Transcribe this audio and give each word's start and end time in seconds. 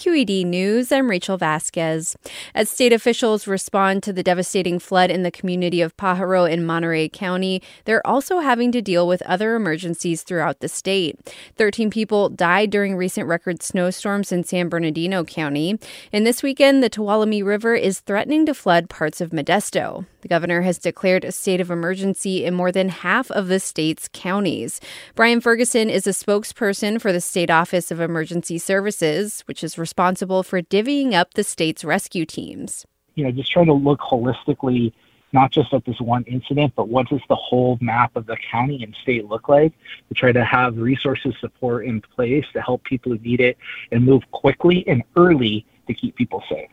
QED 0.00 0.46
News, 0.46 0.90
I'm 0.90 1.10
Rachel 1.10 1.36
Vasquez. 1.36 2.16
As 2.54 2.70
state 2.70 2.94
officials 2.94 3.46
respond 3.46 4.02
to 4.02 4.14
the 4.14 4.22
devastating 4.22 4.78
flood 4.78 5.10
in 5.10 5.24
the 5.24 5.30
community 5.30 5.82
of 5.82 5.94
Pajaro 5.98 6.50
in 6.50 6.64
Monterey 6.64 7.10
County, 7.10 7.60
they're 7.84 8.06
also 8.06 8.38
having 8.38 8.72
to 8.72 8.80
deal 8.80 9.06
with 9.06 9.20
other 9.26 9.54
emergencies 9.54 10.22
throughout 10.22 10.60
the 10.60 10.70
state. 10.70 11.18
13 11.56 11.90
people 11.90 12.30
died 12.30 12.70
during 12.70 12.96
recent 12.96 13.28
record 13.28 13.62
snowstorms 13.62 14.32
in 14.32 14.42
San 14.42 14.70
Bernardino 14.70 15.22
County. 15.22 15.78
And 16.14 16.26
this 16.26 16.42
weekend, 16.42 16.82
the 16.82 16.88
Tuolumne 16.88 17.44
River 17.44 17.74
is 17.74 18.00
threatening 18.00 18.46
to 18.46 18.54
flood 18.54 18.88
parts 18.88 19.20
of 19.20 19.32
Modesto. 19.32 20.06
The 20.22 20.28
governor 20.28 20.62
has 20.62 20.78
declared 20.78 21.24
a 21.24 21.32
state 21.32 21.60
of 21.60 21.70
emergency 21.70 22.44
in 22.44 22.54
more 22.54 22.72
than 22.72 22.88
half 22.88 23.30
of 23.30 23.48
the 23.48 23.60
state's 23.60 24.08
counties. 24.12 24.80
Brian 25.14 25.40
Ferguson 25.40 25.88
is 25.88 26.06
a 26.06 26.10
spokesperson 26.10 27.00
for 27.00 27.12
the 27.12 27.20
State 27.20 27.50
Office 27.50 27.90
of 27.90 28.00
Emergency 28.00 28.58
Services, 28.58 29.42
which 29.46 29.64
is 29.64 29.78
responsible 29.90 30.44
for 30.44 30.62
divvying 30.62 31.14
up 31.14 31.34
the 31.34 31.42
state's 31.42 31.82
rescue 31.82 32.24
teams. 32.24 32.86
You 33.16 33.24
know, 33.24 33.32
just 33.32 33.50
trying 33.50 33.66
to 33.66 33.72
look 33.72 33.98
holistically, 33.98 34.92
not 35.32 35.50
just 35.50 35.74
at 35.74 35.84
this 35.84 36.00
one 36.00 36.22
incident, 36.28 36.74
but 36.76 36.88
what 36.88 37.08
does 37.08 37.20
the 37.28 37.34
whole 37.34 37.76
map 37.80 38.14
of 38.14 38.26
the 38.26 38.36
county 38.52 38.84
and 38.84 38.94
state 39.02 39.26
look 39.26 39.48
like 39.48 39.72
to 40.08 40.14
try 40.14 40.30
to 40.30 40.44
have 40.44 40.76
resources 40.76 41.34
support 41.40 41.86
in 41.86 42.00
place 42.00 42.44
to 42.52 42.62
help 42.62 42.84
people 42.84 43.10
who 43.10 43.18
need 43.18 43.40
it 43.40 43.58
and 43.90 44.04
move 44.04 44.22
quickly 44.30 44.84
and 44.86 45.02
early 45.16 45.66
to 45.88 45.94
keep 45.94 46.14
people 46.14 46.44
safe. 46.48 46.70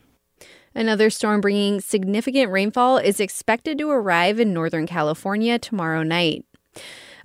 Another 0.76 1.09
storm 1.09 1.41
bringing 1.41 1.81
significant 1.81 2.52
rainfall 2.52 2.98
is 2.98 3.20
expected 3.20 3.79
to 3.79 3.90
arrive 3.90 4.40
in 4.40 4.54
Northern 4.54 4.85
California 4.85 5.57
tomorrow 5.57 6.04
night. 6.04 6.45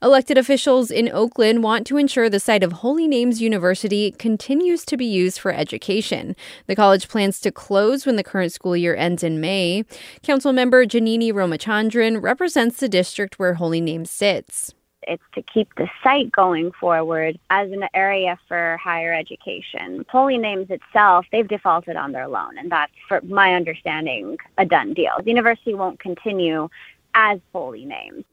Elected 0.03 0.37
officials 0.37 0.91
in 0.91 1.09
Oakland 1.09 1.63
want 1.63 1.87
to 1.87 1.97
ensure 1.97 2.29
the 2.29 2.41
site 2.41 2.65
of 2.65 2.73
Holy 2.73 3.07
Names 3.07 3.41
University 3.41 4.11
continues 4.11 4.85
to 4.87 4.97
be 4.97 5.05
used 5.05 5.39
for 5.39 5.53
education. 5.53 6.35
The 6.67 6.75
college 6.75 7.07
plans 7.07 7.39
to 7.43 7.53
close 7.53 8.05
when 8.05 8.17
the 8.17 8.25
current 8.25 8.51
school 8.51 8.77
year 8.77 8.97
ends 8.97 9.23
in 9.23 9.41
May. 9.41 9.85
Council 10.25 10.53
member 10.53 10.85
Janani 10.87 11.33
Ramachandran 11.33 12.21
represents 12.21 12.81
the 12.81 12.89
district 12.89 13.39
where 13.39 13.55
Holy 13.55 13.81
Names 13.81 14.11
sits. 14.11 14.75
It's 15.03 15.23
to 15.37 15.43
keep 15.43 15.73
the 15.77 15.89
site 16.03 16.33
going 16.33 16.73
forward 16.73 17.39
as 17.51 17.71
an 17.71 17.85
area 17.95 18.37
for 18.49 18.77
higher 18.83 19.13
education. 19.13 20.05
Holy 20.09 20.37
Names 20.37 20.67
itself, 20.69 21.27
they've 21.31 21.47
defaulted 21.47 21.95
on 21.95 22.11
their 22.11 22.27
loan, 22.27 22.59
and 22.59 22.73
that's, 22.73 22.93
for 23.07 23.21
my 23.21 23.55
understanding, 23.55 24.37
a 24.59 24.67
done 24.67 24.95
deal. 24.95 25.13
The 25.23 25.31
university 25.31 25.75
won't 25.75 26.01
continue 26.01 26.69
as 27.15 27.39
Holy 27.53 27.85
Names. 27.85 28.25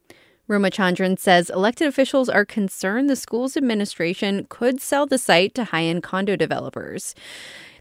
Ramachandran 0.50 1.19
says 1.19 1.52
elected 1.52 1.88
officials 1.88 2.28
are 2.28 2.44
concerned 2.44 3.08
the 3.08 3.16
school's 3.16 3.55
administration 3.55 4.47
could 4.50 4.81
sell 4.81 5.05
the 5.05 5.19
site 5.19 5.53
to 5.53 5.66
high 5.66 5.83
end 5.83 6.02
condo 6.02 6.36
developers. 6.36 7.14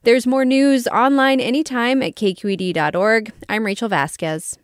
There's 0.02 0.26
more 0.26 0.44
news 0.44 0.86
online 0.86 1.40
anytime 1.40 2.02
at 2.02 2.14
kqed.org. 2.14 3.32
I'm 3.48 3.64
Rachel 3.64 3.88
Vasquez. 3.88 4.58